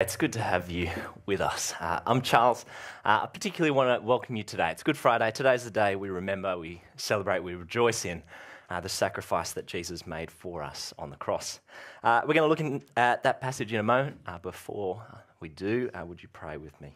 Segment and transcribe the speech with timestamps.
[0.00, 0.90] It's good to have you
[1.26, 1.74] with us.
[1.80, 2.64] Uh, I'm Charles.
[3.04, 4.70] Uh, I particularly want to welcome you today.
[4.70, 5.32] It's Good Friday.
[5.32, 8.22] Today's the day we remember, we celebrate, we rejoice in
[8.70, 11.58] uh, the sacrifice that Jesus made for us on the cross.
[12.04, 14.18] Uh, we're going to look in, at that passage in a moment.
[14.24, 15.02] Uh, before
[15.40, 16.94] we do, uh, would you pray with me?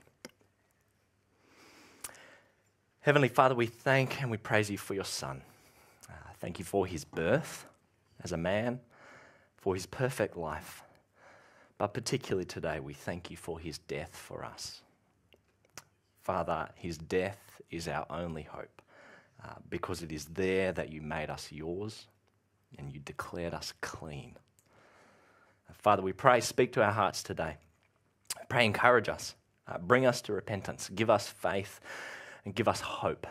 [3.00, 5.42] Heavenly Father, we thank and we praise you for your Son.
[6.38, 7.66] thank you for his birth
[8.22, 8.78] as a man,
[9.56, 10.84] for his perfect life
[11.82, 14.82] but particularly today, we thank you for his death for us.
[16.20, 18.80] Father, his death is our only hope
[19.44, 22.06] uh, because it is there that you made us yours
[22.78, 24.36] and you declared us clean.
[25.72, 27.56] Father, we pray, speak to our hearts today.
[28.48, 29.34] Pray, encourage us,
[29.66, 31.80] uh, bring us to repentance, give us faith,
[32.44, 33.26] and give us hope.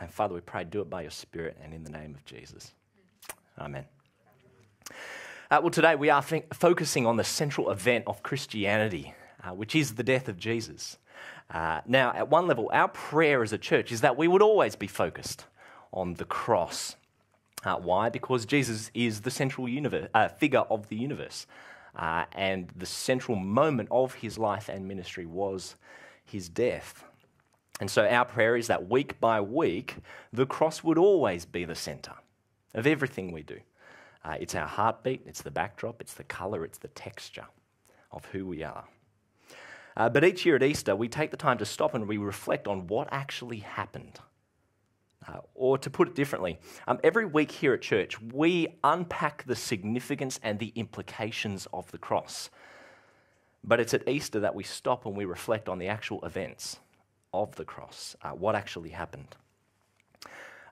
[0.00, 2.72] And Father, we pray, do it by your Spirit and in the name of Jesus.
[3.58, 3.84] Amen.
[5.50, 9.12] Uh, well, today we are f- focusing on the central event of Christianity,
[9.42, 10.96] uh, which is the death of Jesus.
[11.50, 14.74] Uh, now, at one level, our prayer as a church is that we would always
[14.74, 15.44] be focused
[15.92, 16.96] on the cross.
[17.62, 18.08] Uh, why?
[18.08, 21.46] Because Jesus is the central universe, uh, figure of the universe.
[21.94, 25.76] Uh, and the central moment of his life and ministry was
[26.24, 27.04] his death.
[27.80, 29.96] And so our prayer is that week by week,
[30.32, 32.14] the cross would always be the center
[32.74, 33.60] of everything we do.
[34.24, 37.46] Uh, it's our heartbeat, it's the backdrop, it's the colour, it's the texture
[38.10, 38.84] of who we are.
[39.96, 42.66] Uh, but each year at Easter, we take the time to stop and we reflect
[42.66, 44.18] on what actually happened.
[45.26, 49.56] Uh, or to put it differently, um, every week here at church, we unpack the
[49.56, 52.50] significance and the implications of the cross.
[53.62, 56.78] But it's at Easter that we stop and we reflect on the actual events
[57.32, 59.36] of the cross, uh, what actually happened.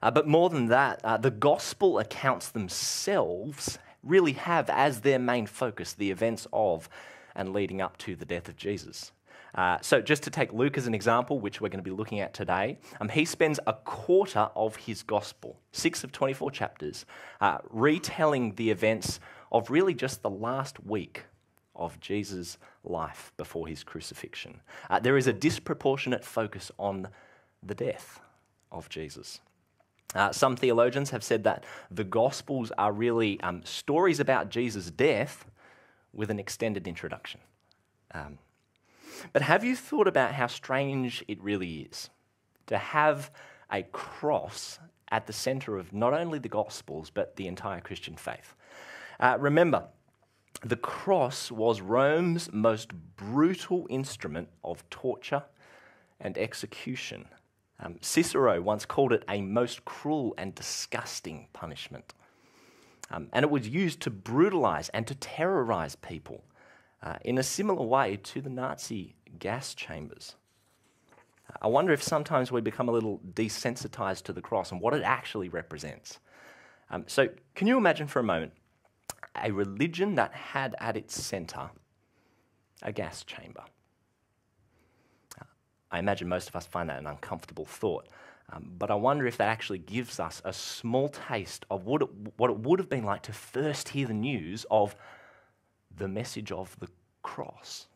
[0.03, 5.47] Uh, but more than that, uh, the gospel accounts themselves really have as their main
[5.47, 6.89] focus the events of
[7.35, 9.13] and leading up to the death of Jesus.
[9.55, 12.19] Uh, so, just to take Luke as an example, which we're going to be looking
[12.19, 17.05] at today, um, he spends a quarter of his gospel, six of 24 chapters,
[17.39, 19.21] uh, retelling the events
[19.53, 21.23] of really just the last week
[21.77, 24.59] of Jesus' life before his crucifixion.
[24.89, 27.07] Uh, there is a disproportionate focus on
[27.61, 28.19] the death
[28.69, 29.39] of Jesus.
[30.15, 35.45] Uh, some theologians have said that the Gospels are really um, stories about Jesus' death
[36.13, 37.39] with an extended introduction.
[38.13, 38.37] Um,
[39.31, 42.09] but have you thought about how strange it really is
[42.67, 43.31] to have
[43.71, 44.79] a cross
[45.09, 48.55] at the center of not only the Gospels, but the entire Christian faith?
[49.19, 49.87] Uh, remember,
[50.63, 55.43] the cross was Rome's most brutal instrument of torture
[56.19, 57.25] and execution.
[57.83, 62.13] Um, Cicero once called it a most cruel and disgusting punishment.
[63.11, 66.45] Um, and it was used to brutalize and to terrorize people
[67.03, 70.35] uh, in a similar way to the Nazi gas chambers.
[71.61, 75.03] I wonder if sometimes we become a little desensitized to the cross and what it
[75.03, 76.19] actually represents.
[76.89, 78.53] Um, so, can you imagine for a moment
[79.43, 81.69] a religion that had at its center
[82.81, 83.63] a gas chamber?
[85.93, 88.07] I imagine most of us find that an uncomfortable thought.
[88.51, 92.09] Um, but I wonder if that actually gives us a small taste of what it,
[92.35, 94.95] what it would have been like to first hear the news of
[95.95, 96.89] the message of the
[97.21, 97.87] cross.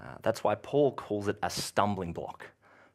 [0.00, 2.46] Uh, that's why Paul calls it a stumbling block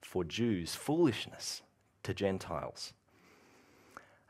[0.02, 1.62] for Jews, foolishness
[2.04, 2.94] to Gentiles.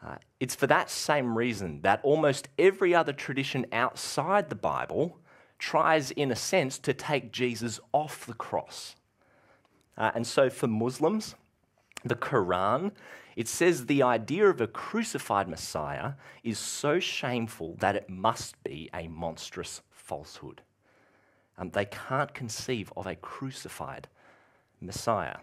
[0.05, 5.19] Uh, it's for that same reason that almost every other tradition outside the Bible
[5.59, 8.95] tries, in a sense, to take Jesus off the cross.
[9.99, 11.35] Uh, and so for Muslims,
[12.05, 12.91] the Quran,
[13.35, 18.89] it says the idea of a crucified Messiah is so shameful that it must be
[18.93, 20.61] a monstrous falsehood.
[21.57, 24.07] Um, they can't conceive of a crucified
[24.79, 25.37] Messiah.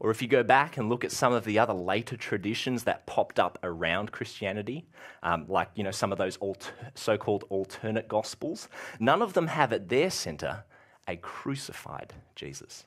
[0.00, 3.04] Or if you go back and look at some of the other later traditions that
[3.06, 4.86] popped up around Christianity,
[5.24, 8.68] um, like you know some of those alter- so-called alternate gospels,
[9.00, 10.62] none of them have at their center
[11.08, 12.84] a crucified Jesus.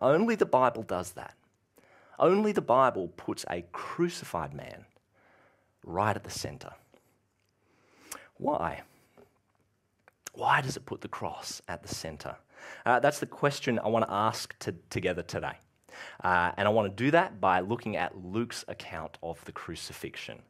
[0.00, 1.34] Only the Bible does that.
[2.18, 4.84] Only the Bible puts a crucified man
[5.84, 6.72] right at the center.
[8.36, 8.82] Why?
[10.34, 12.36] Why does it put the cross at the center?
[12.84, 15.54] Uh, that's the question I want to ask to, together today.
[16.22, 20.40] Uh, and I want to do that by looking at Luke's account of the crucifixion.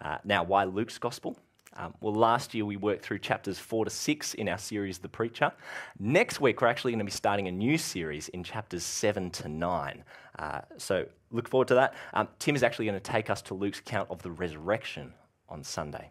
[0.00, 1.36] Uh, now, why Luke's gospel?
[1.76, 5.08] Um, well, last year we worked through chapters four to six in our series, The
[5.08, 5.52] Preacher.
[6.00, 9.48] Next week, we're actually going to be starting a new series in chapters seven to
[9.48, 10.02] nine.
[10.38, 11.94] Uh, so look forward to that.
[12.12, 15.14] Um, Tim is actually going to take us to Luke's account of the resurrection
[15.48, 16.10] on Sunday.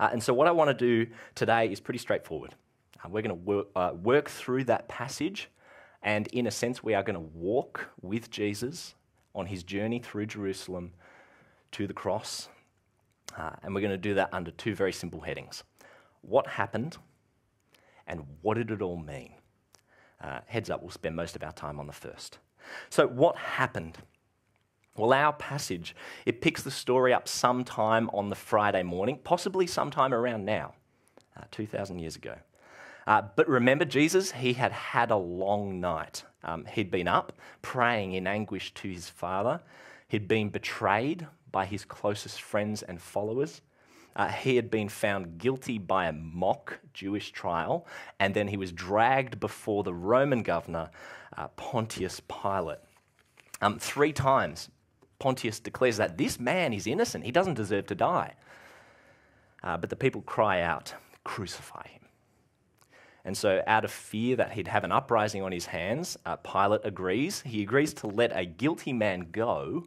[0.00, 2.54] Uh, and so, what I want to do today is pretty straightforward.
[3.04, 5.50] Uh, we're going to work, uh, work through that passage,
[6.02, 8.96] and in a sense, we are going to walk with Jesus
[9.36, 10.92] on his journey through Jerusalem
[11.72, 12.48] to the cross.
[13.36, 15.62] Uh, and we're going to do that under two very simple headings
[16.22, 16.96] What happened,
[18.06, 19.34] and what did it all mean?
[20.20, 22.38] Uh, heads up, we'll spend most of our time on the first.
[22.90, 23.98] So, what happened?
[24.96, 25.94] Well, our passage,
[26.26, 30.74] it picks the story up sometime on the Friday morning, possibly sometime around now,
[31.36, 32.34] uh, 2,000 years ago.
[33.06, 36.24] Uh, but remember, Jesus, he had had a long night.
[36.42, 37.32] Um, he'd been up
[37.62, 39.60] praying in anguish to his Father.
[40.08, 43.62] He'd been betrayed by his closest friends and followers.
[44.16, 47.86] Uh, he had been found guilty by a mock Jewish trial,
[48.18, 50.90] and then he was dragged before the Roman governor,
[51.36, 52.78] uh, Pontius Pilate.
[53.60, 54.70] Um, three times,
[55.20, 58.34] Pontius declares that this man is innocent, he doesn't deserve to die.
[59.62, 60.94] Uh, but the people cry out,
[61.24, 62.02] Crucify him.
[63.24, 66.80] And so, out of fear that he'd have an uprising on his hands, uh, Pilate
[66.84, 67.42] agrees.
[67.42, 69.86] He agrees to let a guilty man go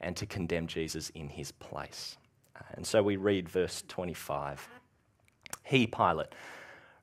[0.00, 2.16] and to condemn Jesus in his place.
[2.74, 4.68] And so we read verse 25.
[5.64, 6.28] He, Pilate,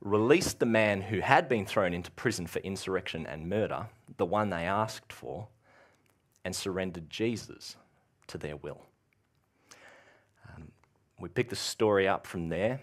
[0.01, 4.49] released the man who had been thrown into prison for insurrection and murder, the one
[4.49, 5.47] they asked for,
[6.45, 7.75] and surrendered Jesus
[8.27, 8.81] to their will.
[10.49, 10.71] Um,
[11.19, 12.81] we pick the story up from there,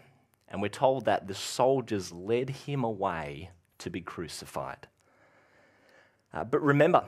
[0.49, 4.89] and we're told that the soldiers led him away to be crucified.
[6.33, 7.05] Uh, but remember,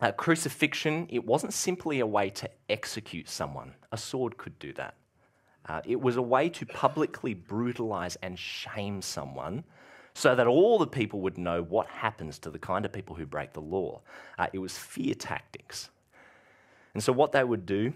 [0.00, 3.74] uh, crucifixion, it wasn't simply a way to execute someone.
[3.92, 4.94] A sword could do that.
[5.66, 9.64] Uh, it was a way to publicly brutalize and shame someone
[10.14, 13.26] so that all the people would know what happens to the kind of people who
[13.26, 14.00] break the law.
[14.38, 15.90] Uh, it was fear tactics.
[16.92, 17.92] And so, what they would do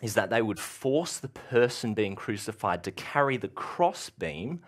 [0.00, 4.60] is that they would force the person being crucified to carry the crossbeam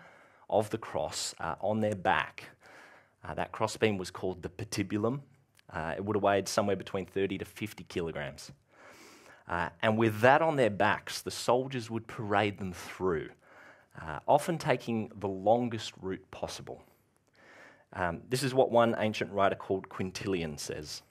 [0.49, 2.43] of the cross uh, on their back.
[3.23, 5.21] Uh, that crossbeam was called the patibulum.
[5.71, 8.51] Uh, it would have weighed somewhere between 30 to 50 kilograms.
[9.47, 13.29] Uh, and with that on their backs, the soldiers would parade them through,
[14.01, 16.83] uh, often taking the longest route possible.
[17.93, 21.01] Um, this is what one ancient writer called Quintilian says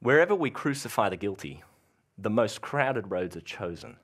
[0.00, 1.62] Wherever we crucify the guilty,
[2.16, 3.96] the most crowded roads are chosen,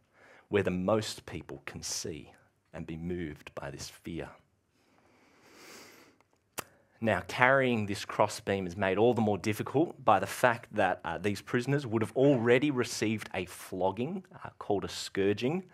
[0.49, 2.33] where the most people can see
[2.73, 4.29] and be moved by this fear.
[7.03, 11.17] Now, carrying this crossbeam is made all the more difficult by the fact that uh,
[11.17, 15.65] these prisoners would have already received a flogging uh, called a scourging.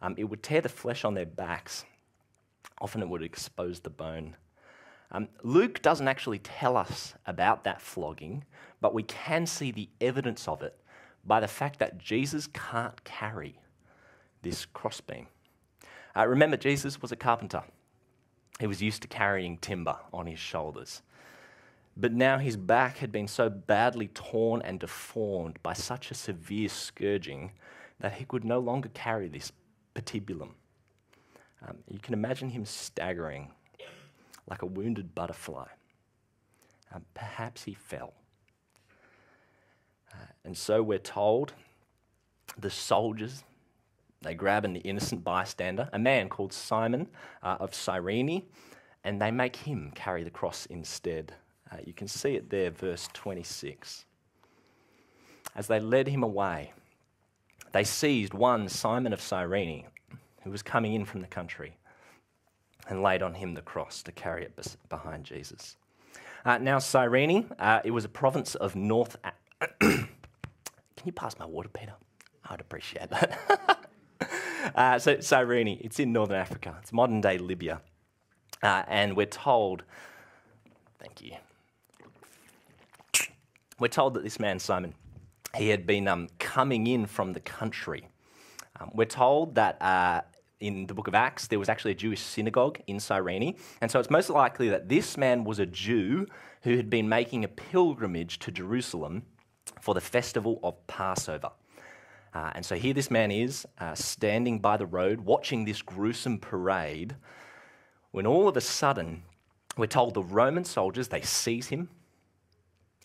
[0.00, 1.84] Um, it would tear the flesh on their backs.
[2.80, 4.34] Often it would expose the bone.
[5.12, 8.44] Um, Luke doesn't actually tell us about that flogging,
[8.80, 10.76] but we can see the evidence of it
[11.24, 13.60] by the fact that Jesus can't carry
[14.42, 15.28] this crossbeam.
[16.16, 17.62] Uh, remember, Jesus was a carpenter.
[18.60, 21.02] He was used to carrying timber on his shoulders.
[21.96, 26.68] But now his back had been so badly torn and deformed by such a severe
[26.68, 27.52] scourging
[28.00, 29.52] that he could no longer carry this
[29.94, 30.50] patibulum.
[31.66, 33.50] Um, you can imagine him staggering
[34.48, 35.66] like a wounded butterfly.
[36.94, 38.14] Um, perhaps he fell.
[40.12, 41.52] Uh, and so we're told
[42.58, 43.44] the soldiers
[44.22, 47.08] they grab an innocent bystander, a man called Simon
[47.42, 48.42] uh, of Cyrene,
[49.04, 51.34] and they make him carry the cross instead.
[51.70, 54.04] Uh, you can see it there, verse 26.
[55.54, 56.72] As they led him away,
[57.72, 59.86] they seized one, Simon of Cyrene,
[60.44, 61.76] who was coming in from the country,
[62.88, 65.76] and laid on him the cross to carry it behind Jesus.
[66.44, 69.16] Uh, now, Cyrene, uh, it was a province of North.
[69.24, 70.08] A- Can
[71.04, 71.94] you pass my water, Peter?
[72.48, 73.78] I'd appreciate that.
[74.74, 76.76] Uh, so Cyrene, it's in northern Africa.
[76.80, 77.80] It's modern day Libya.
[78.62, 79.82] Uh, and we're told,
[80.98, 81.32] thank you.
[83.78, 84.94] We're told that this man, Simon,
[85.56, 88.06] he had been um, coming in from the country.
[88.78, 90.22] Um, we're told that uh,
[90.60, 93.56] in the book of Acts, there was actually a Jewish synagogue in Cyrene.
[93.80, 96.26] And so it's most likely that this man was a Jew
[96.62, 99.24] who had been making a pilgrimage to Jerusalem
[99.80, 101.50] for the festival of Passover.
[102.34, 106.38] Uh, and so here this man is uh, standing by the road, watching this gruesome
[106.38, 107.14] parade,
[108.10, 109.22] when all of a sudden
[109.76, 111.88] we're told the Roman soldiers, they seize him,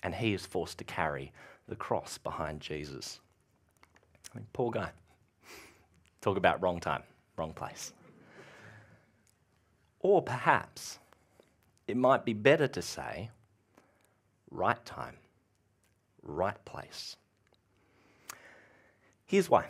[0.04, 1.32] and he is forced to carry
[1.68, 3.20] the cross behind Jesus.
[4.34, 4.92] I mean, poor guy.
[6.22, 7.04] Talk about wrong time,
[7.38, 7.94] wrong place.
[10.00, 11.00] Or perhaps
[11.88, 13.30] it might be better to say
[14.52, 15.18] right time,
[16.22, 17.16] right place.
[19.28, 19.66] Here's why.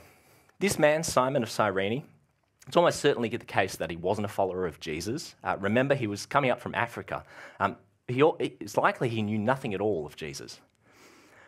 [0.60, 2.04] This man, Simon of Cyrene,
[2.68, 5.36] It's almost certainly the case that he wasn't a follower of Jesus.
[5.44, 7.24] Uh, remember, he was coming up from Africa.
[7.60, 10.60] Um, he, it's likely he knew nothing at all of Jesus.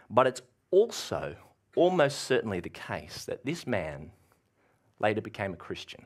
[0.09, 1.35] But it's also
[1.75, 4.11] almost certainly the case that this man
[4.99, 6.05] later became a Christian.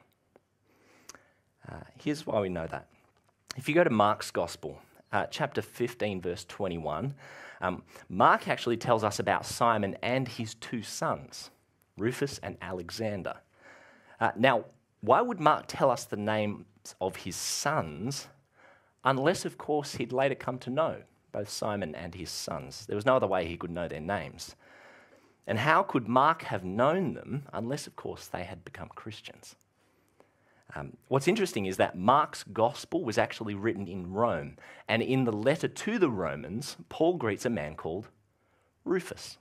[1.71, 2.87] Uh, here's why we know that.
[3.55, 4.79] If you go to Mark's Gospel,
[5.11, 7.13] uh, chapter 15, verse 21,
[7.61, 11.49] um, Mark actually tells us about Simon and his two sons,
[11.97, 13.35] Rufus and Alexander.
[14.19, 14.65] Uh, now,
[15.01, 16.65] why would Mark tell us the names
[17.01, 18.27] of his sons
[19.03, 20.97] unless, of course, he'd later come to know
[21.31, 22.85] both Simon and his sons?
[22.85, 24.55] There was no other way he could know their names.
[25.45, 29.55] And how could Mark have known them unless, of course, they had become Christians?
[30.75, 34.57] Um, what's interesting is that Mark's gospel was actually written in Rome.
[34.87, 38.07] And in the letter to the Romans, Paul greets a man called
[38.85, 39.37] Rufus.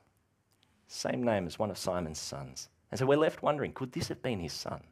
[0.93, 2.69] Same name as one of Simon's sons.
[2.91, 4.83] And so we're left wondering could this have been his son?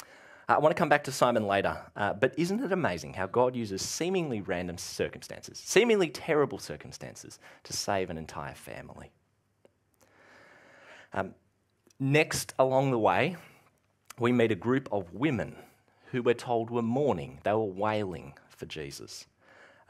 [0.00, 3.26] Uh, I want to come back to Simon later, uh, but isn't it amazing how
[3.26, 9.10] God uses seemingly random circumstances, seemingly terrible circumstances, to save an entire family?
[11.12, 11.34] Um,
[12.00, 13.36] next along the way,
[14.18, 15.56] we meet a group of women
[16.10, 19.26] who we're told were mourning, they were wailing for Jesus.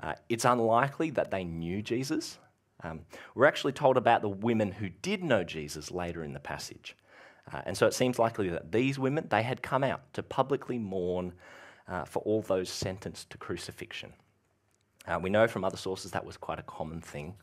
[0.02, 2.38] Uh, it's unlikely that they knew Jesus.
[2.82, 3.00] Um,
[3.34, 6.96] we're actually told about the women who did know Jesus later in the passage.
[7.52, 10.78] Uh, and so it seems likely that these women, they had come out to publicly
[10.78, 11.32] mourn
[11.88, 14.12] uh, for all those sentenced to crucifixion.
[15.06, 17.34] Uh, we know from other sources that was quite a common thing.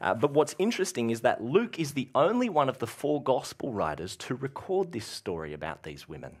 [0.00, 3.72] Uh, but what's interesting is that Luke is the only one of the four gospel
[3.72, 6.36] writers to record this story about these women,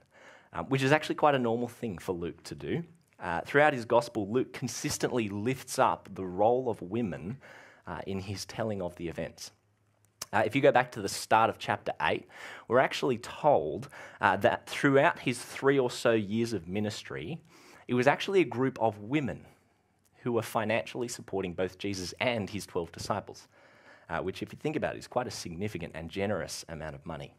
[0.52, 2.84] um, which is actually quite a normal thing for Luke to do.
[3.18, 7.38] Uh, throughout his gospel, Luke consistently lifts up the role of women
[7.86, 9.50] uh, in his telling of the events.
[10.32, 12.26] Uh, if you go back to the start of chapter 8,
[12.66, 13.88] we're actually told
[14.20, 17.38] uh, that throughout his three or so years of ministry,
[17.86, 19.44] it was actually a group of women
[20.22, 23.46] who were financially supporting both Jesus and his 12 disciples,
[24.08, 27.06] uh, which, if you think about it, is quite a significant and generous amount of
[27.06, 27.34] money.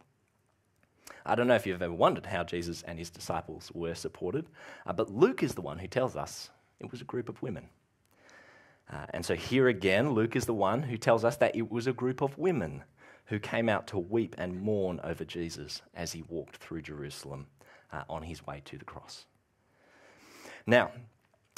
[1.25, 4.45] I don't know if you've ever wondered how Jesus and his disciples were supported,
[4.85, 7.67] uh, but Luke is the one who tells us it was a group of women.
[8.91, 11.87] Uh, and so here again, Luke is the one who tells us that it was
[11.87, 12.83] a group of women
[13.25, 17.47] who came out to weep and mourn over Jesus as he walked through Jerusalem
[17.91, 19.25] uh, on his way to the cross.
[20.67, 20.91] Now,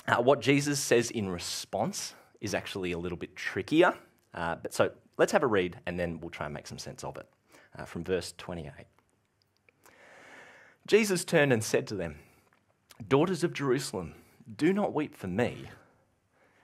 [0.08, 3.94] uh, what Jesus says in response is actually a little bit trickier.
[4.34, 7.04] Uh, but so let's have a read and then we'll try and make some sense
[7.04, 7.28] of it.
[7.78, 8.72] Uh, from verse 28.
[10.88, 12.18] Jesus turned and said to them,
[13.08, 14.16] Daughters of Jerusalem,
[14.56, 15.70] do not weep for me.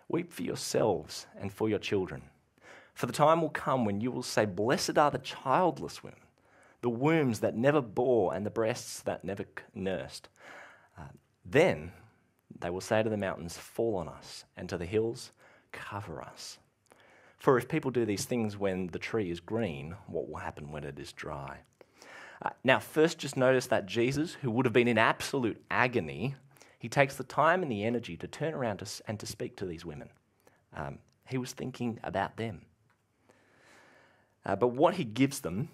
[0.09, 2.23] Weep for yourselves and for your children.
[2.93, 6.19] For the time will come when you will say, Blessed are the childless women,
[6.81, 10.29] the wombs that never bore, and the breasts that never nursed.
[10.97, 11.03] Uh,
[11.43, 11.91] then
[12.59, 15.31] they will say to the mountains, Fall on us, and to the hills,
[15.71, 16.59] Cover us.
[17.37, 20.83] For if people do these things when the tree is green, what will happen when
[20.83, 21.59] it is dry?
[22.41, 26.35] Uh, now, first, just notice that Jesus, who would have been in absolute agony,
[26.83, 29.65] he takes the time and the energy to turn around to, and to speak to
[29.65, 30.09] these women.
[30.75, 32.63] Um, he was thinking about them.
[34.45, 35.69] Uh, but what he gives them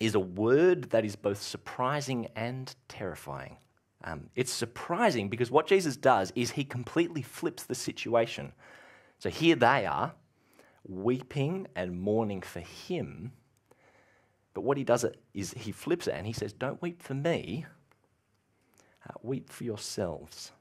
[0.00, 3.58] is a word that is both surprising and terrifying.
[4.02, 8.54] Um, it's surprising because what Jesus does is he completely flips the situation.
[9.18, 10.14] So here they are,
[10.88, 13.32] weeping and mourning for him.
[14.54, 15.04] But what he does
[15.34, 17.66] is he flips it and he says, Don't weep for me,
[19.08, 20.52] uh, weep for yourselves.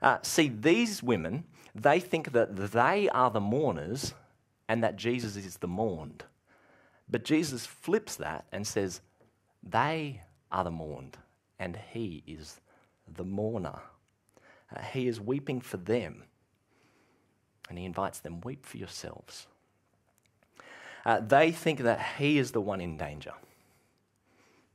[0.00, 4.14] Uh, see, these women, they think that they are the mourners
[4.68, 6.24] and that Jesus is the mourned.
[7.08, 9.00] But Jesus flips that and says,
[9.62, 11.18] They are the mourned
[11.58, 12.60] and he is
[13.06, 13.80] the mourner.
[14.74, 16.24] Uh, he is weeping for them.
[17.68, 19.46] And he invites them, weep for yourselves.
[21.04, 23.34] Uh, they think that he is the one in danger.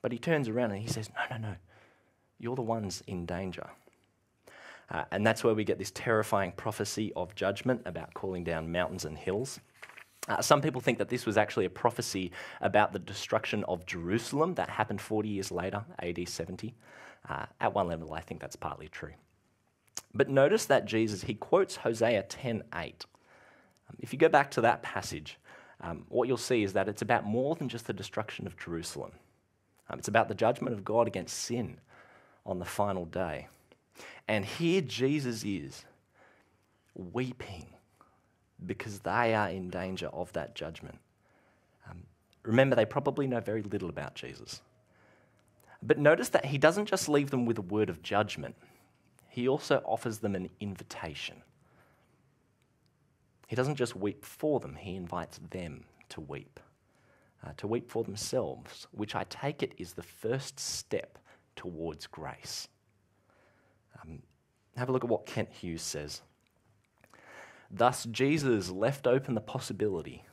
[0.01, 1.55] But he turns around and he says, No, no, no.
[2.39, 3.67] You're the ones in danger.
[4.89, 9.05] Uh, and that's where we get this terrifying prophecy of judgment about calling down mountains
[9.05, 9.59] and hills.
[10.27, 14.55] Uh, some people think that this was actually a prophecy about the destruction of Jerusalem
[14.55, 16.73] that happened 40 years later, AD 70.
[17.27, 19.13] Uh, at one level, I think that's partly true.
[20.13, 22.63] But notice that Jesus, he quotes Hosea 10.8.
[22.73, 25.37] Um, if you go back to that passage,
[25.81, 29.11] um, what you'll see is that it's about more than just the destruction of Jerusalem.
[29.89, 31.77] Um, it's about the judgment of God against sin
[32.47, 33.47] on the final day.
[34.27, 35.85] And here Jesus is
[36.95, 37.67] weeping
[38.65, 40.97] because they are in danger of that judgment.
[41.89, 42.03] Um,
[42.43, 44.61] remember, they probably know very little about Jesus.
[45.83, 48.55] But notice that he doesn't just leave them with a word of judgment,
[49.29, 51.43] he also offers them an invitation.
[53.47, 56.59] He doesn't just weep for them, he invites them to weep,
[57.45, 61.19] uh, to weep for themselves, which I take it is the first step
[61.57, 62.69] towards grace.
[64.01, 64.21] Um,
[64.77, 66.21] have a look at what Kent Hughes says.
[67.69, 70.23] Thus, Jesus left open the possibility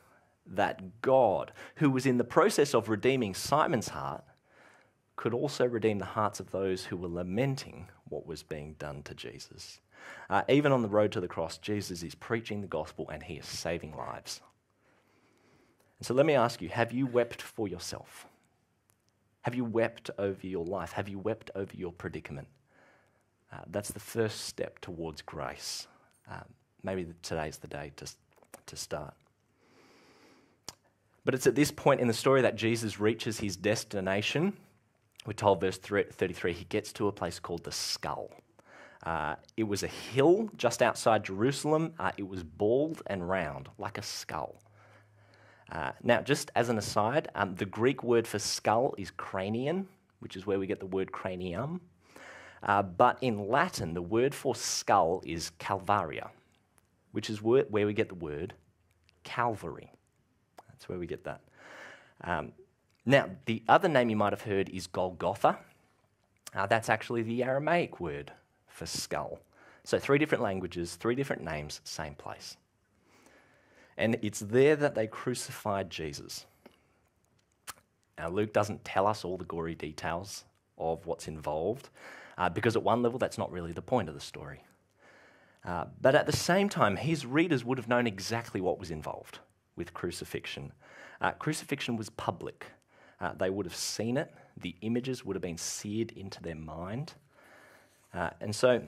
[0.45, 4.23] that God, who was in the process of redeeming Simon's heart,
[5.15, 9.15] could also redeem the hearts of those who were lamenting what was being done to
[9.15, 9.79] Jesus.
[10.29, 13.35] Uh, even on the road to the cross, Jesus is preaching the gospel and he
[13.35, 14.41] is saving lives.
[15.99, 18.27] And so let me ask you have you wept for yourself?
[19.45, 20.93] Have you wept over your life?
[20.93, 22.47] Have you wept over your predicament?
[23.53, 25.85] Uh, that's the first step towards grace.
[26.27, 26.39] Uh,
[26.81, 28.07] maybe today's the day to,
[28.65, 29.13] to start.
[31.25, 34.57] But it's at this point in the story that Jesus reaches his destination.
[35.27, 38.31] We're told, verse 33, he gets to a place called the skull.
[39.03, 41.93] Uh, it was a hill just outside Jerusalem.
[41.99, 44.59] Uh, it was bald and round, like a skull.
[45.71, 49.85] Uh, now, just as an aside, um, the Greek word for skull is cranion,
[50.19, 51.81] which is where we get the word cranium.
[52.61, 56.29] Uh, but in Latin, the word for skull is calvaria,
[57.11, 58.53] which is where we get the word
[59.25, 59.91] Calvary.
[60.69, 61.41] That's where we get that.
[62.21, 62.53] Um,
[63.05, 65.57] now, the other name you might have heard is Golgotha.
[66.53, 68.31] Uh, that's actually the Aramaic word
[68.67, 69.39] for skull.
[69.83, 72.55] So, three different languages, three different names, same place.
[73.97, 76.45] And it's there that they crucified Jesus.
[78.17, 80.43] Now, Luke doesn't tell us all the gory details
[80.77, 81.89] of what's involved,
[82.37, 84.61] uh, because at one level, that's not really the point of the story.
[85.63, 89.39] Uh, but at the same time, his readers would have known exactly what was involved
[89.75, 90.71] with crucifixion.
[91.21, 92.67] Uh, crucifixion was public.
[93.19, 97.13] Uh, they would have seen it, the images would have been seared into their mind.
[98.13, 98.81] Uh, and so,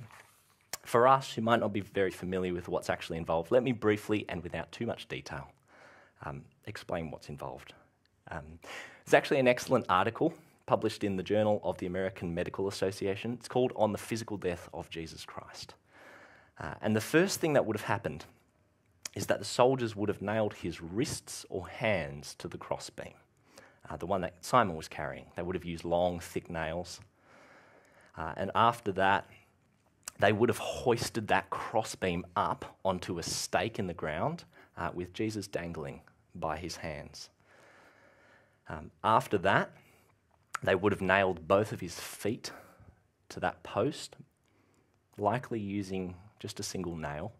[0.87, 4.25] for us who might not be very familiar with what's actually involved, let me briefly
[4.29, 5.49] and without too much detail
[6.23, 7.73] um, explain what's involved.
[8.31, 8.59] Um,
[9.03, 10.33] there's actually an excellent article
[10.65, 13.33] published in the Journal of the American Medical Association.
[13.33, 15.73] It's called On the Physical Death of Jesus Christ.
[16.57, 18.23] Uh, and the first thing that would have happened
[19.13, 23.13] is that the soldiers would have nailed his wrists or hands to the crossbeam,
[23.89, 25.25] uh, the one that Simon was carrying.
[25.35, 27.01] They would have used long, thick nails.
[28.17, 29.29] Uh, and after that,
[30.19, 34.43] they would have hoisted that crossbeam up onto a stake in the ground
[34.77, 36.01] uh, with Jesus dangling
[36.33, 37.29] by his hands.
[38.69, 39.71] Um, after that,
[40.63, 42.51] they would have nailed both of his feet
[43.29, 44.15] to that post,
[45.17, 47.33] likely using just a single nail.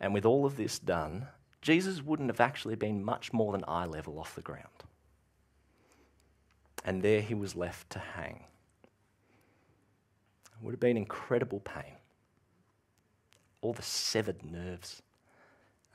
[0.00, 1.28] And with all of this done,
[1.62, 4.84] Jesus wouldn't have actually been much more than eye level off the ground.
[6.84, 8.44] And there he was left to hang.
[10.64, 11.92] Would have been incredible pain.
[13.60, 15.02] All the severed nerves,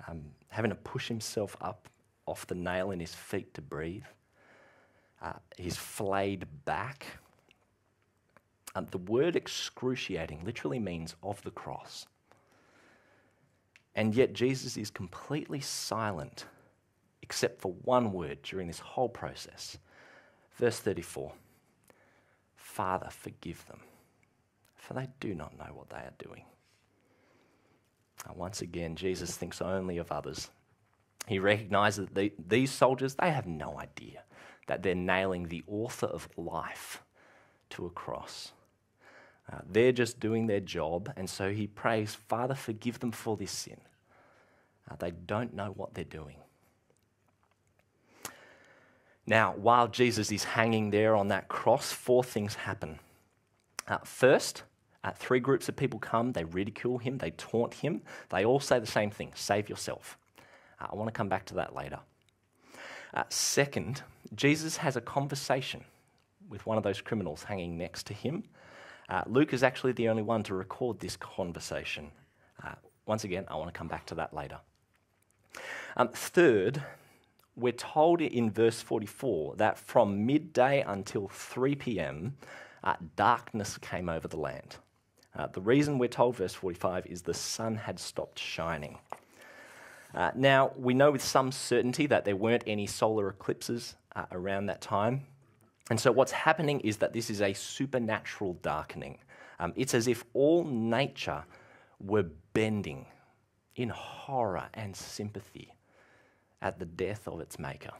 [0.08, 1.90] um, having to push himself up
[2.28, 4.04] off the nail in his feet to breathe,
[5.24, 7.08] uh, his flayed back.
[8.76, 12.06] Um, the word excruciating literally means of the cross.
[13.96, 16.46] And yet, Jesus is completely silent
[17.24, 19.80] except for one word during this whole process.
[20.58, 21.34] Verse 34
[22.56, 23.80] Father, forgive them,
[24.80, 26.44] for they do not know what they are doing.
[28.26, 30.50] Now, once again, Jesus thinks only of others.
[31.28, 34.24] He recognizes that the, these soldiers, they have no idea
[34.68, 37.04] that they're nailing the author of life
[37.72, 38.52] to a cross.
[39.52, 43.52] Uh, they're just doing their job, and so he prays, Father, forgive them for this
[43.52, 43.78] sin.
[44.89, 46.38] Uh, they don't know what they're doing.
[49.26, 53.00] Now, while Jesus is hanging there on that cross, four things happen.
[53.88, 54.63] Uh, first,
[55.04, 58.02] uh, three groups of people come, they ridicule him, they taunt him.
[58.30, 60.18] They all say the same thing save yourself.
[60.80, 62.00] Uh, I want to come back to that later.
[63.14, 64.04] Uh, second,
[64.36, 65.84] Jesus has a conversation
[66.50, 68.44] with one of those criminals hanging next to him.
[69.08, 72.12] Uh, Luke is actually the only one to record this conversation.
[72.64, 72.74] Uh,
[73.06, 74.60] once again, I want to come back to that later.
[75.98, 76.84] Um, third,
[77.56, 82.36] we're told in verse 44 that from midday until 3 p.m.,
[82.84, 84.78] uh, darkness came over the land.
[85.39, 88.97] Uh, the reason we're told, verse 45, is the sun had stopped shining.
[90.13, 94.65] Uh, now, we know with some certainty that there weren't any solar eclipses uh, around
[94.65, 95.25] that time.
[95.89, 99.17] And so, what's happening is that this is a supernatural darkening.
[99.62, 101.45] Um, it's as if all nature
[102.02, 103.06] were bending
[103.78, 105.73] in horror and sympathy
[106.62, 107.93] at the death of its maker.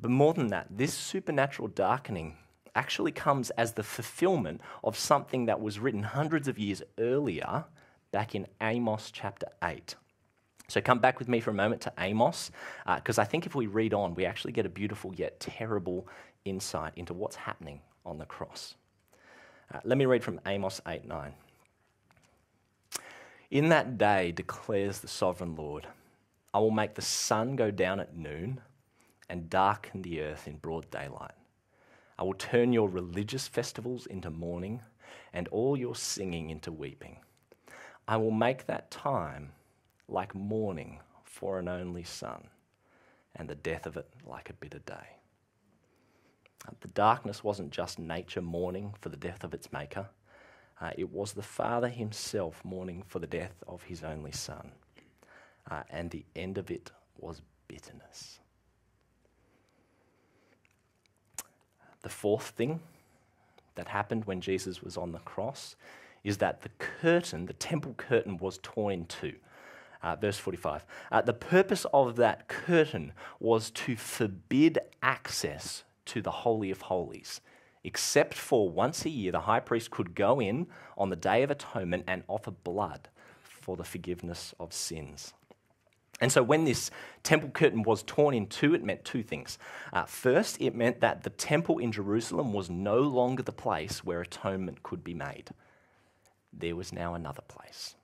[0.00, 2.36] but more than that, this supernatural darkening
[2.74, 7.64] actually comes as the fulfillment of something that was written hundreds of years earlier,
[8.12, 9.94] back in Amos chapter 8.
[10.68, 12.50] So come back with me for a moment to Amos,
[12.96, 16.06] because uh, I think if we read on, we actually get a beautiful yet terrible
[16.44, 18.76] insight into what's happening on the cross.
[19.72, 21.32] Uh, let me read from Amos 8 9.
[23.50, 25.88] In that day, declares the sovereign Lord,
[26.54, 28.60] I will make the sun go down at noon
[29.28, 31.32] and darken the earth in broad daylight.
[32.20, 34.82] I will turn your religious festivals into mourning
[35.32, 37.16] and all your singing into weeping.
[38.06, 39.52] I will make that time
[40.06, 42.48] like mourning for an only son,
[43.34, 45.16] and the death of it like a bitter day.
[46.82, 50.10] The darkness wasn't just nature mourning for the death of its maker,
[50.78, 54.72] uh, it was the Father himself mourning for the death of his only son.
[55.70, 58.40] Uh, and the end of it was bitterness.
[62.02, 62.80] The fourth thing
[63.74, 65.76] that happened when Jesus was on the cross
[66.24, 69.34] is that the curtain, the temple curtain, was torn in two.
[70.02, 70.84] Uh, verse 45.
[71.12, 77.42] Uh, the purpose of that curtain was to forbid access to the Holy of Holies,
[77.84, 81.50] except for once a year, the high priest could go in on the Day of
[81.50, 83.08] Atonement and offer blood
[83.42, 85.34] for the forgiveness of sins.
[86.20, 86.90] And so, when this
[87.22, 89.58] temple curtain was torn in two, it meant two things.
[89.92, 94.20] Uh, first, it meant that the temple in Jerusalem was no longer the place where
[94.20, 95.50] atonement could be made,
[96.52, 97.94] there was now another place.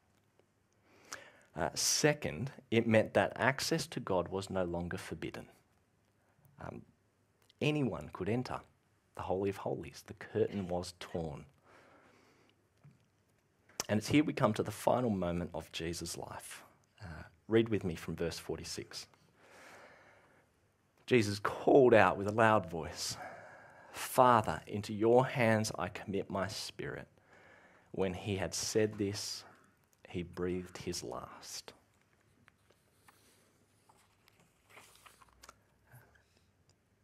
[1.55, 5.47] Uh, second, it meant that access to God was no longer forbidden.
[6.61, 6.83] Um,
[7.61, 8.61] anyone could enter
[9.15, 10.05] the Holy of Holies.
[10.07, 11.45] The curtain was torn.
[13.89, 16.63] And it's here we come to the final moment of Jesus' life.
[17.03, 19.07] Uh, read with me from verse 46.
[21.07, 23.17] Jesus called out with a loud voice,
[23.93, 27.07] Father, into your hands I commit my spirit.
[27.93, 29.45] When he had said this,
[30.09, 31.73] he breathed his last.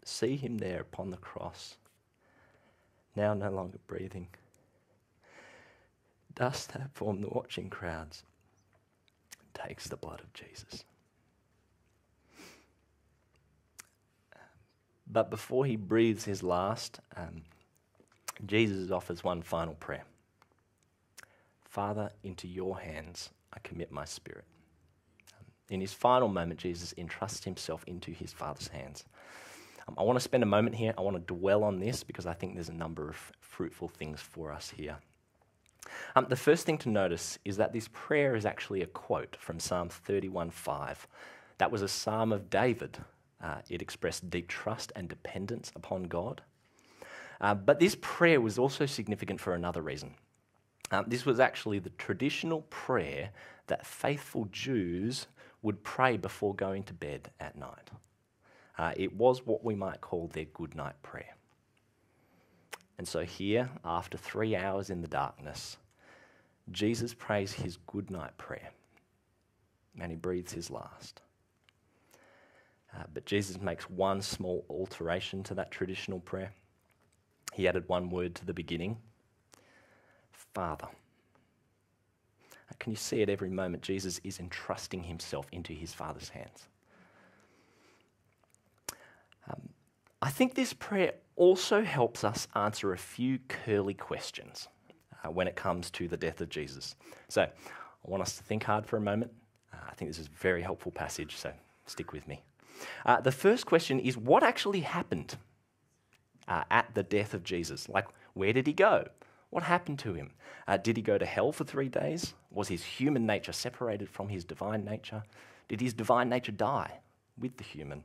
[0.04, 1.76] See him there upon the cross,
[3.16, 4.28] now no longer breathing.
[6.34, 8.24] Dust that formed the watching crowds
[9.54, 10.84] takes the blood of Jesus.
[15.06, 17.42] But before he breathes his last, um,
[18.46, 20.04] Jesus offers one final prayer
[21.64, 24.44] Father, into your hands I commit my spirit.
[25.70, 29.04] In his final moment, Jesus entrusts himself into his Father's hands.
[29.88, 30.92] Um, I want to spend a moment here.
[30.96, 34.20] I want to dwell on this because I think there's a number of fruitful things
[34.20, 34.98] for us here.
[36.14, 39.58] Um, the first thing to notice is that this prayer is actually a quote from
[39.58, 41.06] Psalm 31:5.
[41.58, 42.98] That was a psalm of David.
[43.42, 46.42] Uh, it expressed deep trust and dependence upon God.
[47.40, 50.14] Uh, but this prayer was also significant for another reason.
[50.92, 53.30] Um, this was actually the traditional prayer
[53.66, 55.26] that faithful Jews
[55.62, 57.90] would pray before going to bed at night.
[58.78, 61.36] Uh, it was what we might call their good night prayer.
[63.02, 65.76] And so, here, after three hours in the darkness,
[66.70, 68.70] Jesus prays his good night prayer
[70.00, 71.20] and he breathes his last.
[72.96, 76.52] Uh, but Jesus makes one small alteration to that traditional prayer.
[77.52, 78.98] He added one word to the beginning
[80.54, 80.86] Father.
[80.86, 86.68] Uh, can you see at every moment Jesus is entrusting himself into his Father's hands?
[89.50, 89.70] Um,
[90.22, 94.68] I think this prayer also helps us answer a few curly questions
[95.24, 96.94] uh, when it comes to the death of Jesus.
[97.28, 99.32] So I want us to think hard for a moment.
[99.72, 101.52] Uh, I think this is a very helpful passage, so
[101.86, 102.42] stick with me.
[103.06, 105.36] Uh, the first question is what actually happened
[106.48, 107.88] uh, at the death of Jesus?
[107.88, 109.06] Like, where did he go?
[109.50, 110.32] What happened to him?
[110.66, 112.34] Uh, did he go to hell for three days?
[112.50, 115.22] Was his human nature separated from his divine nature?
[115.68, 117.00] Did his divine nature die
[117.38, 118.04] with the human?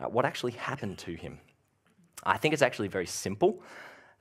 [0.00, 1.38] uh, what actually happened to him.
[2.24, 3.62] I think it's actually very simple,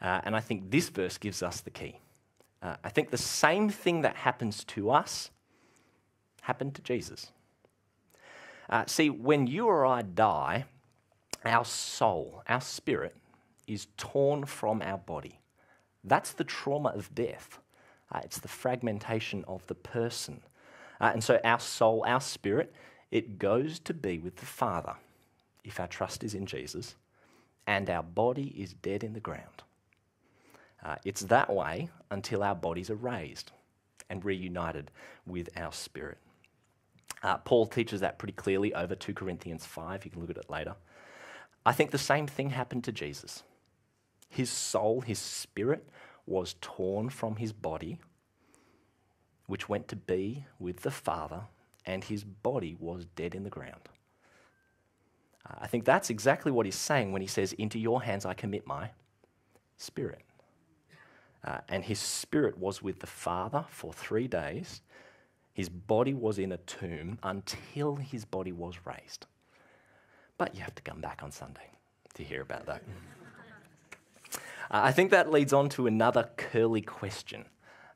[0.01, 1.99] uh, and I think this verse gives us the key.
[2.61, 5.29] Uh, I think the same thing that happens to us
[6.41, 7.31] happened to Jesus.
[8.69, 10.65] Uh, see, when you or I die,
[11.45, 13.15] our soul, our spirit,
[13.67, 15.39] is torn from our body.
[16.03, 17.59] That's the trauma of death.
[18.11, 20.41] Uh, it's the fragmentation of the person.
[20.99, 22.73] Uh, and so our soul, our spirit,
[23.11, 24.95] it goes to be with the Father
[25.63, 26.95] if our trust is in Jesus
[27.67, 29.63] and our body is dead in the ground.
[30.83, 33.51] Uh, it's that way until our bodies are raised
[34.09, 34.89] and reunited
[35.25, 36.17] with our spirit.
[37.21, 40.05] Uh, Paul teaches that pretty clearly over 2 Corinthians 5.
[40.05, 40.75] You can look at it later.
[41.65, 43.43] I think the same thing happened to Jesus.
[44.29, 45.89] His soul, his spirit,
[46.25, 47.99] was torn from his body,
[49.47, 51.41] which went to be with the Father,
[51.85, 53.89] and his body was dead in the ground.
[55.59, 58.67] I think that's exactly what he's saying when he says, Into your hands I commit
[58.67, 58.91] my
[59.77, 60.21] spirit.
[61.43, 64.81] Uh, and his spirit was with the Father for three days.
[65.53, 69.25] His body was in a tomb until his body was raised.
[70.37, 71.71] But you have to come back on Sunday
[72.15, 72.83] to hear about that.
[74.33, 74.35] uh,
[74.69, 77.45] I think that leads on to another curly question,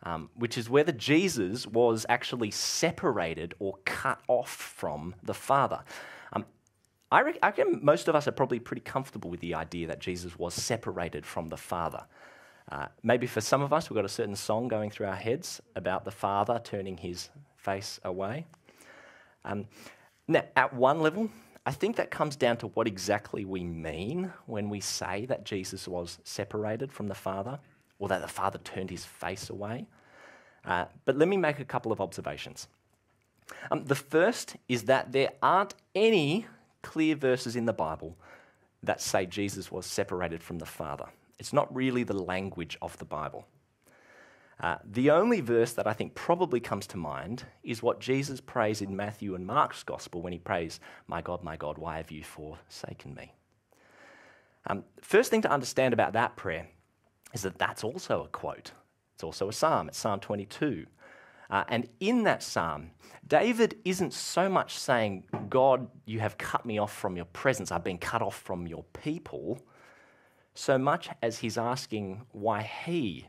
[0.04, 5.84] um, which is whether Jesus was actually separated or cut off from the Father.
[6.34, 6.46] Um,
[7.12, 10.54] I, reckon most of us are probably pretty comfortable with the idea that Jesus was
[10.54, 12.06] separated from the Father.
[12.72, 15.62] Uh, maybe for some of us, we've got a certain song going through our heads
[15.76, 18.46] about the Father turning his face away.
[19.44, 19.66] Um,
[20.28, 21.30] now, at one level,
[21.66, 25.88] I think that comes down to what exactly we mean when we say that Jesus
[25.88, 27.60] was separated from the Father
[28.00, 29.86] or that the Father turned his face away.
[30.64, 32.68] Uh, but let me make a couple of observations.
[33.70, 36.46] Um, the first is that there aren't any
[36.82, 38.18] clear verses in the Bible
[38.84, 41.06] that say Jesus was separated from the Father.
[41.40, 43.48] It's not really the language of the Bible.
[44.60, 48.82] Uh, the only verse that I think probably comes to mind is what Jesus prays
[48.82, 52.24] in Matthew and Mark's gospel when he prays, My God, my God, why have you
[52.24, 53.34] forsaken me?
[54.68, 56.68] Um, first thing to understand about that prayer
[57.34, 58.72] is that that's also a quote.
[59.16, 59.88] It's also a psalm.
[59.88, 60.86] It's Psalm 22.
[61.52, 62.92] Uh, and in that psalm,
[63.28, 67.84] David isn't so much saying, God, you have cut me off from your presence, I've
[67.84, 69.60] been cut off from your people
[70.54, 73.28] so much as he's asking why he,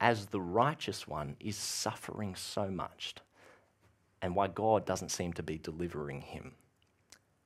[0.00, 3.14] as the righteous one, is suffering so much
[4.22, 6.52] and why God doesn't seem to be delivering him,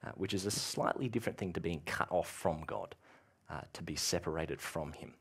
[0.07, 2.95] uh, which is a slightly different thing to being cut off from God,
[3.51, 5.15] uh, to be separated from him.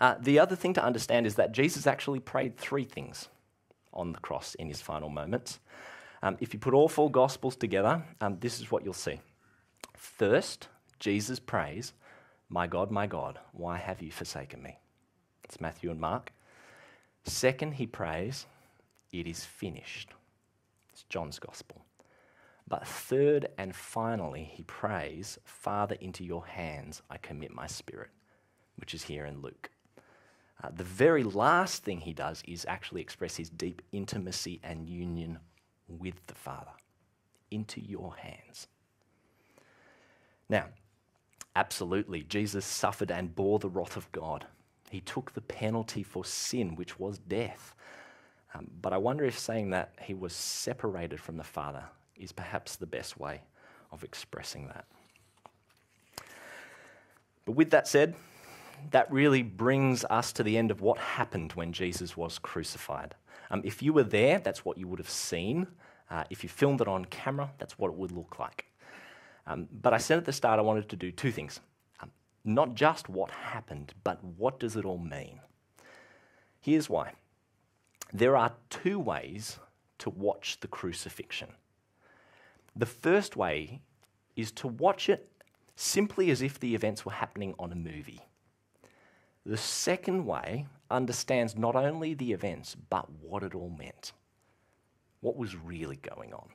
[0.00, 3.28] Uh, the other thing to understand is that Jesus actually prayed three things
[3.94, 5.60] on the cross in his final moments.
[6.22, 9.20] Um, if you put all four Gospels together, um, this is what you'll see.
[9.96, 11.92] First, Jesus prays,
[12.48, 14.78] my God, my God, why have you forsaken me?
[15.44, 16.32] It's Matthew and Mark.
[17.24, 18.46] Second, he prays,
[19.12, 20.10] It is finished.
[20.92, 21.84] It's John's gospel.
[22.66, 28.10] But third and finally, he prays, Father, into your hands I commit my spirit,
[28.76, 29.70] which is here in Luke.
[30.62, 35.38] Uh, the very last thing he does is actually express his deep intimacy and union
[35.88, 36.70] with the Father.
[37.50, 38.68] Into your hands.
[40.48, 40.66] Now,
[41.56, 42.22] Absolutely.
[42.24, 44.46] Jesus suffered and bore the wrath of God.
[44.90, 47.74] He took the penalty for sin, which was death.
[48.54, 51.84] Um, but I wonder if saying that he was separated from the Father
[52.16, 53.40] is perhaps the best way
[53.92, 54.86] of expressing that.
[57.44, 58.14] But with that said,
[58.90, 63.14] that really brings us to the end of what happened when Jesus was crucified.
[63.50, 65.66] Um, if you were there, that's what you would have seen.
[66.10, 68.66] Uh, if you filmed it on camera, that's what it would look like.
[69.46, 71.60] Um, but I said at the start I wanted to do two things.
[72.00, 72.10] Um,
[72.44, 75.40] not just what happened, but what does it all mean?
[76.60, 77.12] Here's why.
[78.12, 79.58] There are two ways
[79.98, 81.48] to watch the crucifixion.
[82.76, 83.80] The first way
[84.36, 85.30] is to watch it
[85.76, 88.20] simply as if the events were happening on a movie.
[89.46, 94.12] The second way understands not only the events, but what it all meant.
[95.20, 96.48] What was really going on.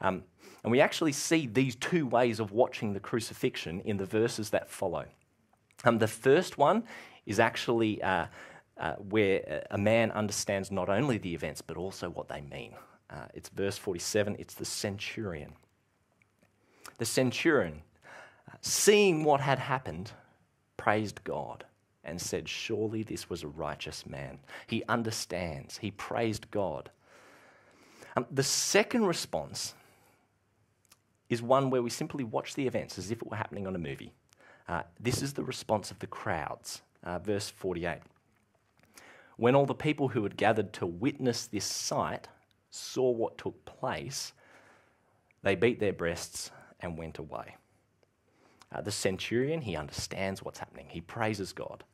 [0.00, 0.24] Um,
[0.62, 4.68] and we actually see these two ways of watching the crucifixion in the verses that
[4.70, 5.06] follow.
[5.84, 6.84] Um, the first one
[7.26, 8.26] is actually uh,
[8.78, 12.74] uh, where a man understands not only the events, but also what they mean.
[13.10, 15.52] Uh, it's verse 47, it's the centurion.
[16.98, 17.82] The centurion,
[18.50, 20.12] uh, seeing what had happened,
[20.84, 21.64] praised God
[22.04, 24.38] and said, Surely this was a righteous man.
[24.66, 26.90] He understands, he praised God.
[28.16, 29.72] Um, the second response
[31.30, 33.78] is one where we simply watch the events as if it were happening on a
[33.78, 34.12] movie.
[34.68, 36.82] Uh, this is the response of the crowds.
[37.02, 38.00] Uh, verse 48.
[39.38, 42.28] When all the people who had gathered to witness this sight
[42.70, 44.34] saw what took place,
[45.42, 47.56] they beat their breasts and went away.
[48.74, 51.84] Uh, the centurion, he understands what's happening, he praises God.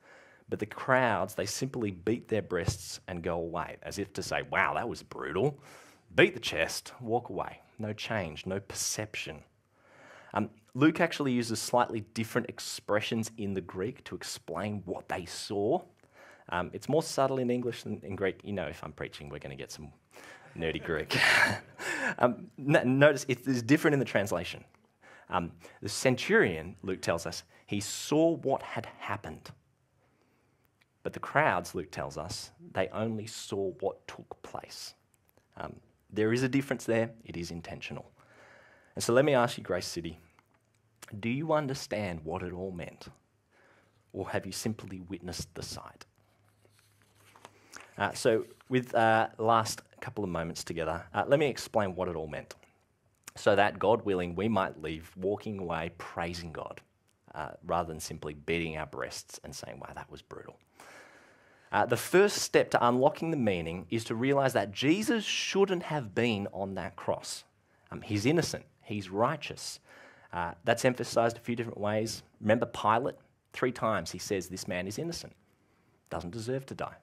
[0.48, 4.42] But the crowds, they simply beat their breasts and go away, as if to say,
[4.50, 5.60] wow, that was brutal.
[6.16, 9.42] Beat the chest, walk away no change, no perception.
[10.34, 15.80] Um, Luke actually uses slightly different expressions in the Greek to explain what they saw.
[16.50, 18.40] Um, it's more subtle in English than in Greek.
[18.44, 19.88] You know, if I'm preaching, we're going to get some
[20.56, 21.18] nerdy Greek.
[22.18, 24.64] um, notice it's different in the translation.
[25.30, 29.50] Um, the centurion, Luke tells us, he saw what had happened.
[31.02, 34.94] But the crowds, Luke tells us, they only saw what took place.
[35.56, 35.76] Um,
[36.12, 38.10] there is a difference there, it is intentional.
[38.94, 40.18] And so let me ask you, Grace City,
[41.20, 43.08] do you understand what it all meant?
[44.12, 46.04] Or have you simply witnessed the sight?
[47.96, 52.16] Uh, so, with uh, last couple of moments together, uh, let me explain what it
[52.16, 52.54] all meant.
[53.40, 56.82] So that, God willing, we might leave walking away praising God
[57.34, 60.58] uh, rather than simply beating our breasts and saying, wow, that was brutal.
[61.72, 66.14] Uh, the first step to unlocking the meaning is to realize that Jesus shouldn't have
[66.14, 67.44] been on that cross.
[67.90, 69.80] Um, he's innocent, he's righteous.
[70.34, 72.22] Uh, that's emphasized a few different ways.
[72.42, 73.16] Remember Pilate?
[73.54, 75.32] Three times he says this man is innocent,
[76.10, 76.96] doesn't deserve to die.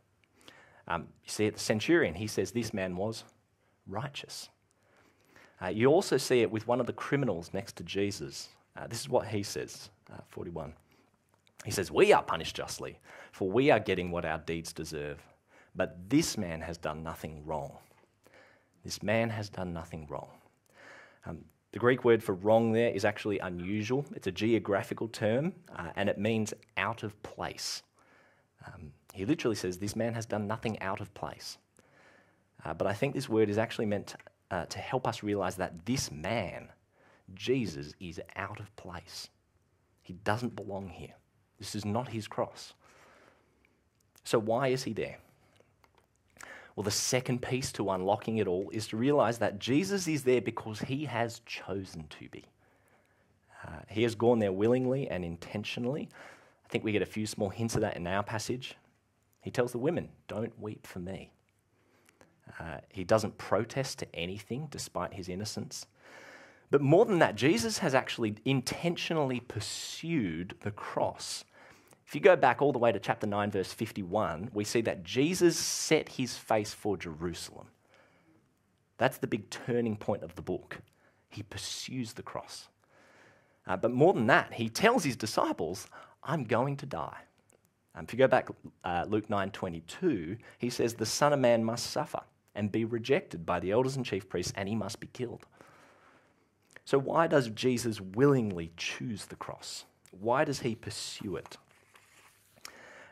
[0.88, 3.24] Um, you see, at the centurion, he says this man was
[3.88, 4.50] righteous.
[5.62, 8.50] Uh, you also see it with one of the criminals next to Jesus.
[8.76, 10.74] Uh, this is what he says, uh, 41.
[11.66, 13.00] He says, We are punished justly,
[13.32, 15.20] for we are getting what our deeds deserve.
[15.76, 17.72] But this man has done nothing wrong.
[18.84, 20.30] This man has done nothing wrong.
[21.26, 21.40] Um,
[21.72, 24.06] the Greek word for wrong there is actually unusual.
[24.16, 27.84] It's a geographical term, uh, and it means out of place.
[28.66, 31.58] Um, he literally says, This man has done nothing out of place.
[32.64, 34.16] Uh, but I think this word is actually meant
[34.52, 36.70] uh, to help us realize that this man,
[37.34, 39.30] Jesus, is out of place.
[40.02, 41.14] He doesn't belong here.
[41.60, 42.74] This is not his cross.
[44.24, 45.18] So, why is he there?
[46.76, 50.42] Well, the second piece to unlocking it all is to realize that Jesus is there
[50.42, 52.46] because he has chosen to be.
[53.66, 56.08] Uh, he has gone there willingly and intentionally.
[56.64, 58.76] I think we get a few small hints of that in our passage.
[59.42, 61.32] He tells the women, Don't weep for me.
[62.60, 65.86] Uh, he doesn't protest to anything despite his innocence.
[66.70, 71.46] But more than that, Jesus has actually intentionally pursued the cross.
[72.06, 75.04] If you go back all the way to chapter 9, verse 51, we see that
[75.04, 77.68] Jesus set his face for Jerusalem.
[78.98, 80.80] That's the big turning point of the book.
[81.30, 82.68] He pursues the cross.
[83.66, 85.88] Uh, but more than that, he tells his disciples,
[86.24, 87.18] I'm going to die.
[87.96, 88.50] Um, if you go back
[88.84, 92.22] uh, Luke 9:22, he says the Son of Man must suffer
[92.58, 95.46] and be rejected by the elders and chief priests, and he must be killed.
[96.84, 99.86] So, why does Jesus willingly choose the cross?
[100.12, 101.58] Why does he pursue it?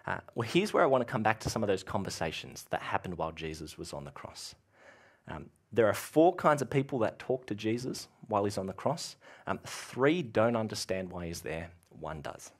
[0.07, 2.81] Uh, well, here's where I want to come back to some of those conversations that
[2.81, 4.55] happened while Jesus was on the cross.
[5.27, 8.73] Um, there are four kinds of people that talk to Jesus while he's on the
[8.73, 9.15] cross.
[9.47, 12.51] Um, three don't understand why he's there, one does.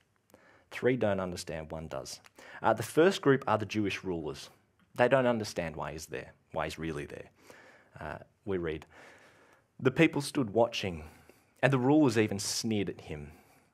[0.70, 2.20] Three don't understand, one does.
[2.62, 4.50] Uh, the first group are the Jewish rulers.
[4.96, 7.30] They don't understand why he's there, why he's really there.
[8.00, 8.86] Uh, we read,
[9.78, 11.04] the people stood watching,
[11.62, 13.32] and the rulers even sneered at him.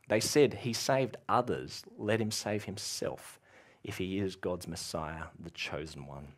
[0.09, 3.39] They said, He saved others, let him save himself,
[3.85, 6.33] if he is God's Messiah, the chosen one.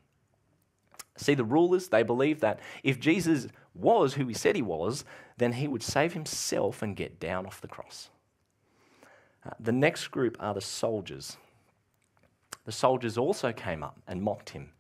[1.17, 5.05] See, the rulers, they believed that if Jesus was who he said he was,
[5.39, 8.11] then he would save himself and get down off the cross.
[9.47, 11.37] Uh, the next group are the soldiers.
[12.65, 14.73] The soldiers also came up and mocked him.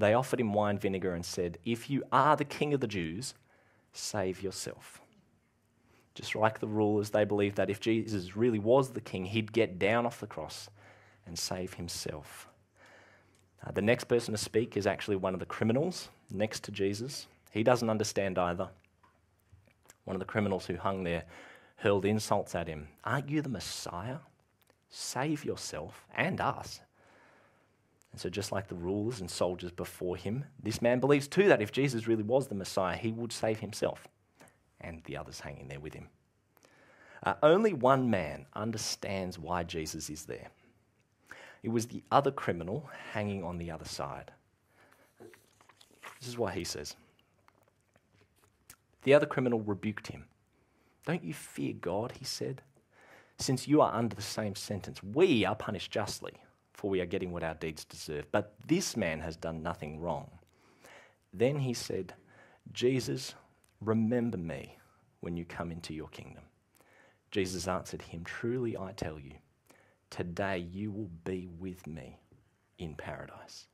[0.00, 3.34] They offered him wine vinegar and said, If you are the king of the Jews,
[3.92, 5.02] save yourself.
[6.14, 9.78] Just like the rulers, they believed that if Jesus really was the king, he'd get
[9.78, 10.70] down off the cross
[11.26, 12.48] and save himself.
[13.62, 17.26] Uh, the next person to speak is actually one of the criminals next to Jesus.
[17.50, 18.70] He doesn't understand either.
[20.04, 21.24] One of the criminals who hung there
[21.76, 22.88] hurled insults at him.
[23.04, 24.16] Aren't you the Messiah?
[24.88, 26.80] Save yourself and us.
[28.12, 31.62] And so, just like the rulers and soldiers before him, this man believes too that
[31.62, 34.08] if Jesus really was the Messiah, he would save himself
[34.80, 36.08] and the others hanging there with him.
[37.22, 40.48] Uh, only one man understands why Jesus is there.
[41.62, 44.32] It was the other criminal hanging on the other side.
[46.18, 46.96] This is what he says.
[49.02, 50.24] The other criminal rebuked him.
[51.06, 52.62] Don't you fear God, he said,
[53.38, 55.02] since you are under the same sentence.
[55.02, 56.34] We are punished justly
[56.80, 58.24] for we are getting what our deeds deserve.
[58.32, 60.30] But this man has done nothing wrong.
[61.30, 62.14] Then he said,
[62.72, 63.34] Jesus,
[63.82, 64.78] remember me
[65.20, 66.42] when you come into your kingdom.
[67.30, 69.34] Jesus answered him, Truly I tell you,
[70.08, 72.18] today you will be with me
[72.78, 73.66] in paradise.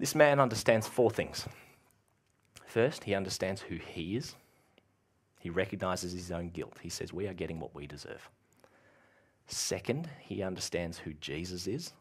[0.00, 1.46] This man understands four things.
[2.66, 4.34] First, he understands who he is.
[5.38, 6.78] He recognizes his own guilt.
[6.82, 8.28] He says, We are getting what we deserve.
[9.46, 11.92] Second, he understands who Jesus is.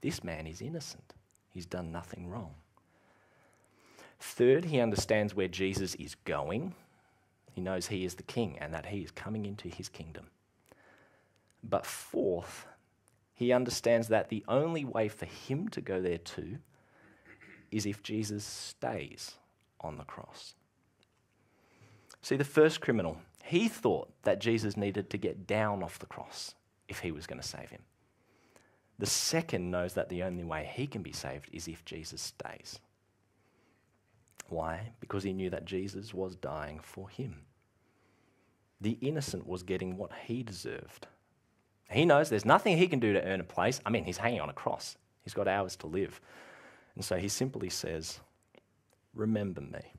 [0.00, 1.14] This man is innocent,
[1.50, 2.54] he's done nothing wrong.
[4.18, 6.74] Third, he understands where Jesus is going.
[7.54, 10.28] He knows he is the king and that he is coming into his kingdom.
[11.62, 12.66] But fourth,
[13.34, 16.58] he understands that the only way for him to go there too
[17.72, 19.32] is if Jesus stays
[19.80, 20.54] on the cross.
[22.20, 26.54] See, the first criminal, he thought that Jesus needed to get down off the cross
[26.88, 27.82] if he was going to save him.
[28.98, 32.78] The second knows that the only way he can be saved is if Jesus stays.
[34.48, 34.92] Why?
[35.00, 37.42] Because he knew that Jesus was dying for him.
[38.80, 41.06] The innocent was getting what he deserved.
[41.90, 43.80] He knows there's nothing he can do to earn a place.
[43.84, 46.20] I mean, he's hanging on a cross, he's got hours to live.
[46.94, 48.20] And so he simply says,
[49.14, 49.94] Remember me.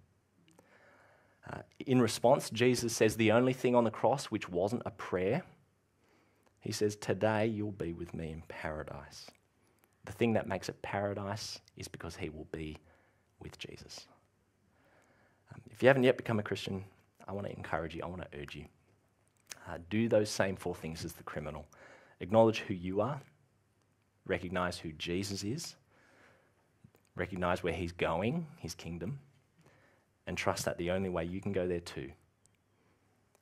[1.51, 5.43] Uh, in response, Jesus says the only thing on the cross which wasn't a prayer,
[6.61, 9.29] he says, Today you'll be with me in paradise.
[10.05, 12.77] The thing that makes it paradise is because he will be
[13.39, 14.07] with Jesus.
[15.53, 16.83] Um, if you haven't yet become a Christian,
[17.27, 18.65] I want to encourage you, I want to urge you.
[19.67, 21.65] Uh, do those same four things as the criminal.
[22.19, 23.21] Acknowledge who you are,
[24.25, 25.75] recognize who Jesus is,
[27.15, 29.19] recognize where he's going, his kingdom,
[30.27, 32.11] and trust that the only way you can go there too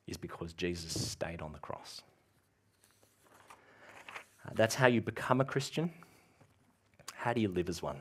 [0.06, 2.02] is because Jesus stayed on the cross.
[4.44, 5.92] Uh, that's how you become a Christian.
[7.14, 7.98] How do you live as one?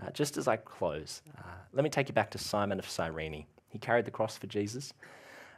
[0.00, 1.42] Uh, just as I close, uh,
[1.72, 3.44] let me take you back to Simon of Cyrene.
[3.68, 4.92] He carried the cross for Jesus.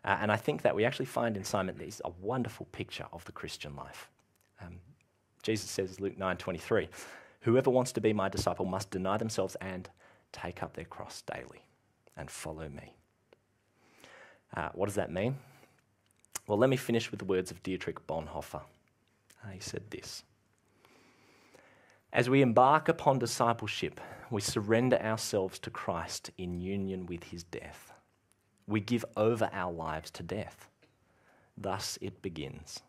[0.05, 3.25] Uh, and I think that we actually find in Simon there's a wonderful picture of
[3.27, 4.09] the Christian life.
[4.61, 4.81] Um,
[5.43, 6.89] Jesus says, Luke 9:23,
[7.43, 9.89] "Whoever wants to be my disciple must deny themselves and
[10.33, 11.63] take up their cross daily
[12.17, 12.95] and follow me."
[14.57, 15.37] Uh, what does that mean?
[16.47, 18.63] Well, let me finish with the words of Dietrich Bonhoeffer.
[19.43, 20.25] Uh, he said this.
[22.13, 24.01] As we embark upon discipleship,
[24.31, 27.93] we surrender ourselves to Christ in union with his death.
[28.67, 30.69] We give over our lives to death.
[31.57, 32.81] Thus it begins.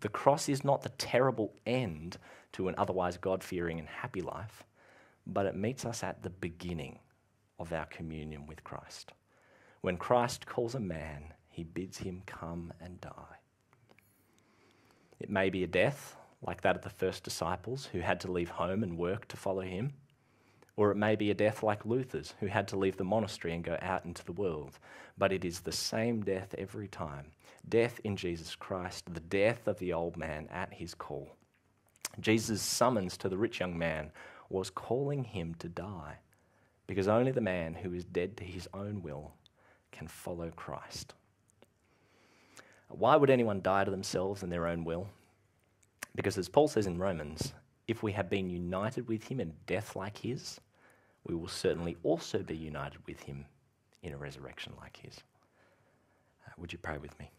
[0.00, 2.18] The cross is not the terrible end
[2.52, 4.64] to an otherwise God fearing and happy life,
[5.26, 6.98] but it meets us at the beginning
[7.58, 9.12] of our communion with Christ.
[9.80, 13.38] When Christ calls a man, he bids him come and die.
[15.20, 18.50] It may be a death, like that of the first disciples who had to leave
[18.50, 19.92] home and work to follow him.
[20.76, 23.64] Or it may be a death like Luther's, who had to leave the monastery and
[23.64, 24.78] go out into the world.
[25.16, 27.32] But it is the same death every time
[27.68, 31.28] death in Jesus Christ, the death of the old man at his call.
[32.20, 34.10] Jesus' summons to the rich young man
[34.48, 36.18] was calling him to die,
[36.88, 39.32] because only the man who is dead to his own will
[39.92, 41.14] can follow Christ.
[42.88, 45.06] Why would anyone die to themselves and their own will?
[46.16, 47.52] Because, as Paul says in Romans,
[47.86, 50.58] if we have been united with him in death like his,
[51.24, 53.44] we will certainly also be united with him
[54.02, 55.18] in a resurrection like his.
[56.46, 57.30] Uh, would you pray with me?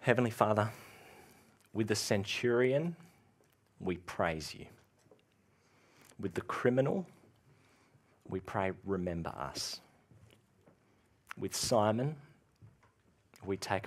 [0.00, 0.70] Heavenly Father,
[1.74, 2.96] with the centurion,
[3.80, 4.66] we praise you.
[6.20, 7.06] With the criminal,
[8.28, 9.80] we pray, remember us.
[11.36, 12.14] With Simon,
[13.44, 13.82] we take